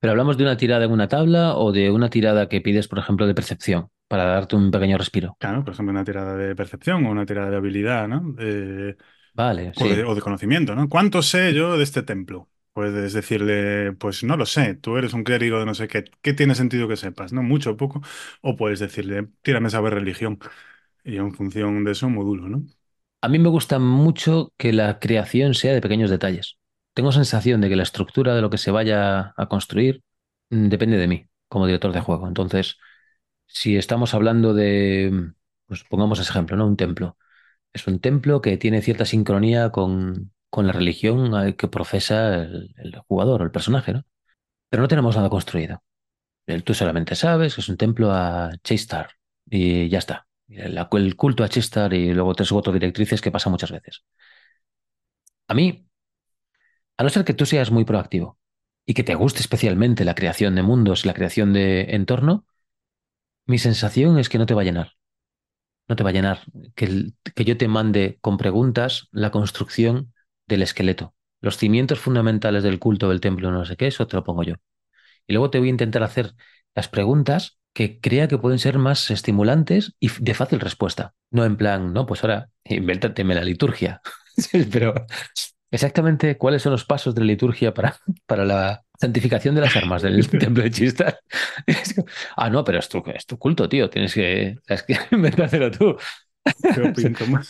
[0.00, 2.98] Pero hablamos de una tirada en una tabla o de una tirada que pides, por
[2.98, 5.36] ejemplo, de percepción, para darte un pequeño respiro.
[5.38, 8.34] Claro, por ejemplo, una tirada de percepción o una tirada de habilidad, ¿no?
[8.38, 8.96] Eh,
[9.34, 10.88] Vale, o de, o de conocimiento, ¿no?
[10.88, 12.50] ¿Cuánto sé yo de este templo?
[12.76, 16.34] Puedes decirle, pues no lo sé, tú eres un clérigo de no sé qué, ¿qué
[16.34, 17.32] tiene sentido que sepas?
[17.32, 17.42] ¿No?
[17.42, 18.02] Mucho o poco.
[18.42, 20.38] O puedes decirle, tírame saber religión.
[21.02, 22.64] Y en función de eso modulo, ¿no?
[23.22, 26.58] A mí me gusta mucho que la creación sea de pequeños detalles.
[26.92, 30.02] Tengo sensación de que la estructura de lo que se vaya a construir
[30.50, 32.28] mm, depende de mí como director de juego.
[32.28, 32.76] Entonces,
[33.46, 35.32] si estamos hablando de,
[35.66, 36.66] pues pongamos ese ejemplo, ¿no?
[36.66, 37.16] Un templo.
[37.72, 42.98] Es un templo que tiene cierta sincronía con, con la religión que profesa el, el
[43.06, 44.04] jugador o el personaje, ¿no?
[44.70, 45.82] Pero no tenemos nada construido.
[46.64, 49.10] Tú solamente sabes que es un templo a Chestar
[49.44, 50.26] y ya está.
[50.48, 54.02] El, culto a Chestar y luego tres u directrices que pasa muchas veces.
[55.48, 55.86] A mí,
[56.96, 58.38] a no ser que tú seas muy proactivo
[58.86, 62.46] y que te guste especialmente la creación de mundos y la creación de entorno,
[63.44, 64.92] mi sensación es que no te va a llenar.
[65.86, 66.40] No te va a llenar
[66.74, 70.14] que, que yo te mande con preguntas la construcción
[70.46, 71.14] del esqueleto.
[71.40, 74.54] Los cimientos fundamentales del culto del templo, no sé qué, eso te lo pongo yo.
[75.26, 76.34] Y luego te voy a intentar hacer
[76.74, 81.14] las preguntas que crea que pueden ser más estimulantes y de fácil respuesta.
[81.30, 84.00] No en plan, no, pues ahora invéntateme la liturgia.
[84.72, 84.94] Pero
[85.70, 90.02] exactamente cuáles son los pasos de la liturgia para, para la santificación de las armas
[90.02, 91.20] del templo de Chistar.
[91.66, 91.94] Es
[92.36, 93.90] ah, no, pero es tu, es tu culto, tío.
[93.90, 95.96] Tienes que, tienes que inventártelo tú.
[96.70, 97.40] ¿Qué opin- cómo-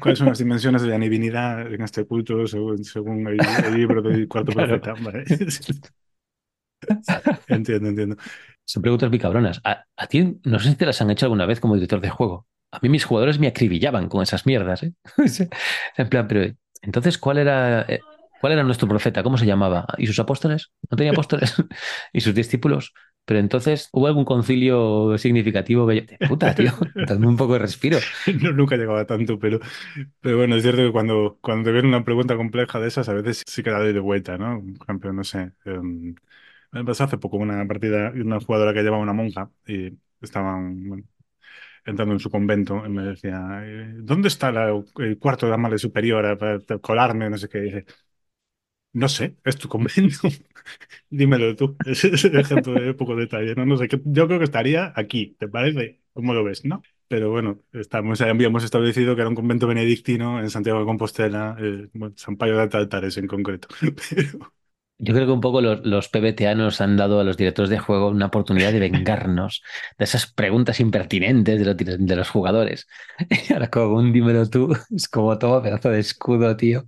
[0.00, 4.02] ¿Cuáles son las dimensiones de la divinidad en este culto según, según el, el libro
[4.02, 4.80] del cuarto Claro.
[4.80, 4.94] profeta?
[4.94, 5.24] Vale.
[7.48, 8.16] Entiendo, entiendo.
[8.64, 9.60] Son preguntas muy cabronas.
[9.64, 12.10] A, a ti no sé si te las han hecho alguna vez como director de
[12.10, 12.46] juego.
[12.72, 14.92] A mí mis jugadores me acribillaban con esas mierdas, ¿eh?
[15.96, 18.00] En plan, pero entonces, ¿cuál era, eh,
[18.40, 19.22] cuál era nuestro profeta?
[19.22, 19.86] ¿Cómo se llamaba?
[19.98, 20.72] ¿Y sus apóstoles?
[20.90, 21.54] ¿No tenía apóstoles?
[22.12, 22.92] ¿Y sus discípulos?
[23.26, 25.86] Pero entonces, ¿hubo algún concilio significativo?
[25.86, 27.98] que yo- Puta, tío, dame un poco de respiro.
[28.42, 29.60] No, nunca llegaba tanto, pero,
[30.20, 33.14] pero bueno, es cierto que cuando, cuando te viene una pregunta compleja de esas, a
[33.14, 34.60] veces sí que la doy de vuelta, ¿no?
[34.78, 35.52] Por ejemplo, no sé.
[35.64, 36.14] em,
[36.72, 41.04] me pasó hace poco una partida, una jugadora que llevaba una monja y estaban, bueno,
[41.84, 45.78] entrando en su convento y me decía, eh, ¿dónde está la- el cuarto de Amale
[45.78, 47.30] Superior para, para colarme?
[47.30, 47.58] No sé qué.
[47.58, 47.84] Y dije,
[48.94, 50.28] no sé, es tu convento.
[51.10, 51.76] Dímelo tú.
[51.86, 53.66] Es el ejemplo de poco detalle, ¿no?
[53.66, 56.00] No sé, yo creo que estaría aquí, ¿te parece?
[56.12, 56.82] ¿Cómo lo ves, no?
[57.08, 61.88] Pero bueno, estamos, habíamos establecido que era un convento benedictino en Santiago de Compostela, eh,
[62.16, 63.68] San Payo de Altares en concreto.
[64.10, 64.54] Pero,
[64.98, 67.78] Yo creo que un poco los, los PBTA nos han dado a los directores de
[67.78, 69.62] juego una oportunidad de vengarnos
[69.98, 71.76] de esas preguntas impertinentes de los,
[72.06, 72.86] de los jugadores.
[73.48, 76.86] Y ahora con un dímelo tú, es como todo pedazo de escudo, tío.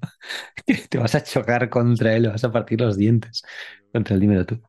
[0.90, 3.42] Te vas a chocar contra él, vas a partir los dientes
[3.92, 4.60] contra el dímelo tú.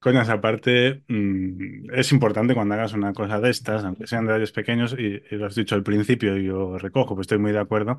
[0.00, 4.94] coñas aparte, mm, es importante cuando hagas una cosa de estas, aunque sean detalles pequeños,
[4.98, 7.98] y, y lo has dicho al principio y yo recojo, pues estoy muy de acuerdo,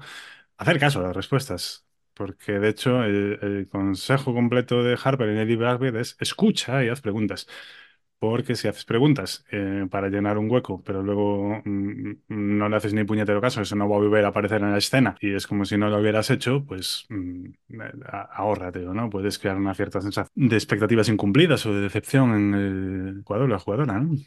[0.57, 1.87] hacer caso a las respuestas.
[2.19, 6.99] Porque de hecho el, consejo completo de Harper en Eddie Braswell es escucha y haz
[6.99, 7.47] preguntas.
[8.19, 12.93] Porque si haces preguntas eh, para llenar un hueco, pero luego mm, no le haces
[12.93, 15.47] ni puñetero caso, eso no va a volver a aparecer en la escena y es
[15.47, 17.45] como si no lo hubieras hecho, pues mm,
[18.05, 19.09] a- ahórrate, ¿no?
[19.09, 23.53] Puedes crear una cierta sensación de expectativas incumplidas o de decepción en el jugador o
[23.53, 24.17] la jugadora, ¿no?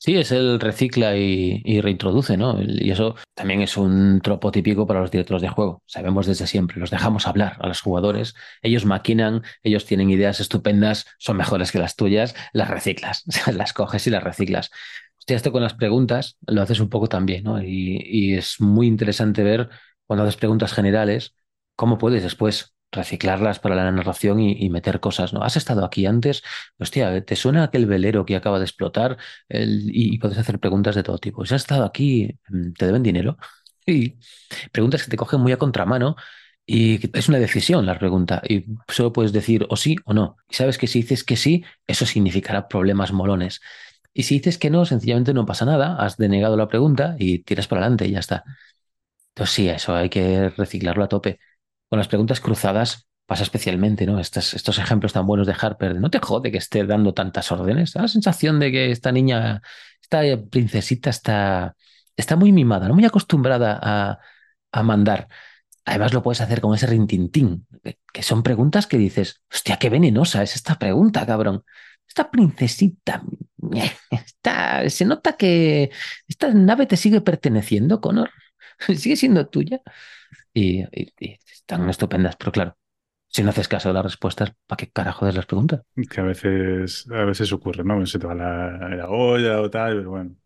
[0.00, 2.60] Sí, es el recicla y, y reintroduce, ¿no?
[2.62, 5.82] Y eso también es un tropo típico para los directores de juego.
[5.86, 11.06] Sabemos desde siempre, los dejamos hablar a los jugadores, ellos maquinan, ellos tienen ideas estupendas,
[11.18, 14.70] son mejores que las tuyas, las reciclas, las coges y las reciclas.
[15.18, 17.60] Hostia, esto con las preguntas lo haces un poco también, ¿no?
[17.60, 19.68] Y es muy interesante ver
[20.06, 21.34] cuando haces preguntas generales,
[21.74, 25.42] cómo puedes después reciclarlas para la narración y, meter cosas, ¿no?
[25.42, 26.42] ¿Has estado aquí antes?
[26.78, 29.18] Hostia, ¿te suena aquel velero que acaba de explotar?
[29.48, 31.44] el- y, y puedes hacer preguntas de todo tipo.
[31.46, 33.38] Si has estado aquí, mm, ¿te deben dinero?
[33.86, 34.16] Y
[34.72, 36.16] preguntas que te cogen muy a contramano
[36.66, 38.42] Y es una decisión la pregunta.
[38.46, 40.36] Y solo puedes decir o sí o no.
[40.48, 43.60] Y sabes que si dices que sí, eso significará problemas molones.
[44.14, 45.96] Y si dices que no, sencillamente no pasa nada.
[45.98, 48.44] Has denegado la pregunta y tiras para adelante y ya está.
[49.34, 51.40] Entonces sí, eso hay que reciclarlo a tope.
[51.88, 54.18] Con las preguntas cruzadas pasa especialmente, ¿no?
[54.20, 57.92] Estos, estos ejemplos tan buenos de Harper, no te jode que esté dando tantas órdenes.
[57.92, 59.60] Da la sensación de que esta niña,
[60.00, 61.76] esta princesita está,
[62.16, 64.18] está muy mimada, no muy acostumbrada a,
[64.72, 65.28] a mandar.
[65.84, 67.66] Además lo puedes hacer con ese rintintín,
[68.12, 71.64] que son preguntas que dices, hostia, qué venenosa es esta pregunta, cabrón.
[72.06, 73.22] Esta princesita,
[74.10, 75.90] está, se nota que
[76.26, 78.30] esta nave te sigue perteneciendo, Connor.
[78.96, 79.80] Sigue siendo tuya.
[80.58, 82.76] Y, están estupendas, pero claro,
[83.28, 85.82] si no haces caso de las respuestas, ¿para qué carajo des las preguntas?
[86.10, 88.04] Que a veces, a veces ocurre, ¿no?
[88.06, 90.36] Se te va la, la olla o tal, pero bueno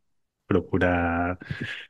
[0.53, 1.39] procura,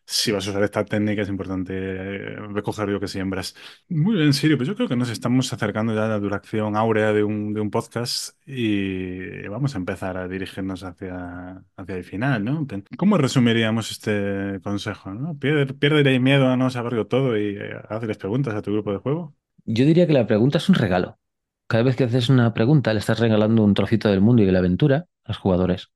[0.04, 3.54] si vas a usar esta técnica, es importante eh, recoger lo que siembras.
[3.88, 7.12] Muy bien, Sirio, pues yo creo que nos estamos acercando ya a la duración áurea
[7.12, 12.44] de un, de un podcast y vamos a empezar a dirigirnos hacia, hacia el final,
[12.44, 12.66] ¿no?
[12.96, 15.12] ¿Cómo resumiríamos este consejo?
[15.12, 15.36] ¿no?
[15.38, 19.34] Pierde, miedo a no saberlo todo y eh, hazles preguntas a tu grupo de juego.
[19.64, 21.18] Yo diría que la pregunta es un regalo.
[21.66, 24.52] Cada vez que haces una pregunta, le estás regalando un trocito del mundo y de
[24.52, 25.90] la aventura a los jugadores.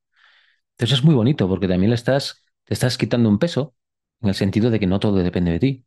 [0.73, 3.75] Entonces es muy bonito porque también le estás te estás quitando un peso
[4.21, 5.85] en el sentido de que no todo depende de ti.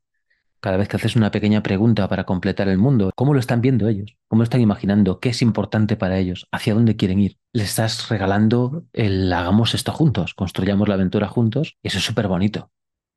[0.62, 3.88] Cada vez que haces una pequeña pregunta para completar el mundo, ¿cómo lo están viendo
[3.88, 4.18] ellos?
[4.28, 5.20] ¿Cómo lo están imaginando?
[5.20, 6.48] ¿Qué es importante para ellos?
[6.52, 7.38] ¿Hacia dónde quieren ir?
[7.54, 11.78] Le estás regalando el hagamos esto juntos, construyamos la aventura juntos.
[11.82, 12.72] Y eso es súper bonito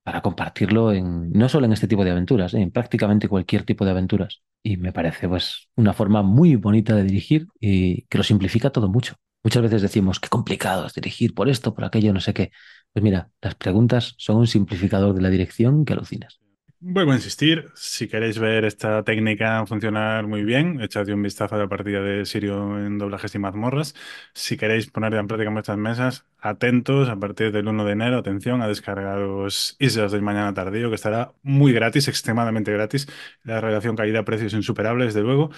[0.05, 3.93] para compartirlo en no solo en este tipo de aventuras, en prácticamente cualquier tipo de
[3.93, 4.43] aventuras.
[4.63, 8.89] Y me parece pues una forma muy bonita de dirigir y que lo simplifica todo
[8.89, 9.17] mucho.
[9.45, 12.53] Muchas veces decimos qué complicado es dirigir por esto, por aquello, no sé qué.
[12.93, 16.41] Pues mira, las preguntas son un simplificador de la dirección que alucinas.
[16.85, 21.59] Vuelvo a insistir, si queréis ver esta técnica funcionar muy bien, echad un vistazo a
[21.59, 23.95] la partida de Sirio en doblajes y mazmorras.
[24.35, 28.63] Si queréis ponerla en práctica vuestras mesas, atentos a partir del 1 de enero, atención
[28.63, 33.07] a descargaros Islas del Mañana Tardío, que estará muy gratis, extremadamente gratis.
[33.45, 35.51] La relación calidad-precio es insuperable, desde luego.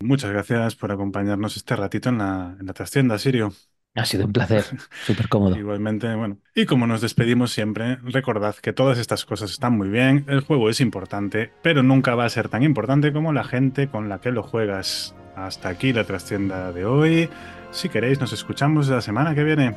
[0.00, 3.52] Muchas gracias por acompañarnos este ratito en la, en la trastienda, Sirio.
[3.94, 4.64] Ha sido un placer,
[5.04, 5.56] súper cómodo.
[5.56, 6.38] Igualmente, bueno.
[6.54, 10.70] Y como nos despedimos siempre, recordad que todas estas cosas están muy bien, el juego
[10.70, 14.32] es importante, pero nunca va a ser tan importante como la gente con la que
[14.32, 15.14] lo juegas.
[15.36, 17.28] Hasta aquí la trastienda de hoy.
[17.70, 19.76] Si queréis, nos escuchamos la semana que viene.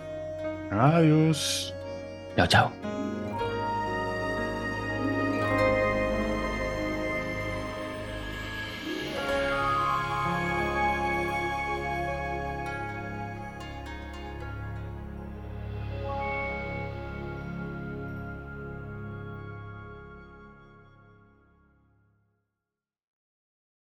[0.71, 1.73] Adiós.
[2.35, 2.94] Chao, chao.